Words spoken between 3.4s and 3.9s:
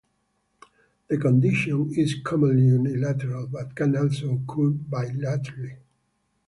but